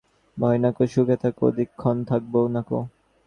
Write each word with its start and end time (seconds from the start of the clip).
ভয় 0.37 0.57
নাইকো 0.61 0.83
সুখে 0.93 1.15
থাকো, 1.23 1.41
অধিক 1.49 1.69
ক্ষণ 1.79 1.97
থাকব 2.09 2.33
নাকো। 2.53 2.79